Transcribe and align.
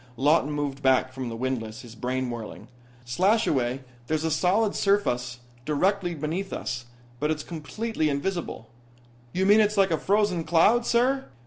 Lawton 0.17 0.49
moved 0.51 0.81
back 0.81 1.13
from 1.13 1.29
the 1.29 1.35
windlass, 1.35 1.81
his 1.81 1.93
brain 1.93 2.31
whirling. 2.31 2.69
"Slashaway 3.05 3.81
there's 4.07 4.23
a 4.23 4.31
solid 4.31 4.75
surface 4.75 5.41
directly 5.63 6.15
beneath 6.15 6.51
us, 6.51 6.85
but 7.19 7.29
it's 7.29 7.43
completely 7.43 8.09
invisible." 8.09 8.67
"You 9.31 9.45
mean 9.45 9.59
it's 9.59 9.77
like 9.77 9.91
a 9.91 9.99
frozen 9.99 10.43
cloud, 10.43 10.87
sir?" 10.87 11.25